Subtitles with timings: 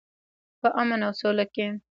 [0.61, 1.65] په امن او سوله کې.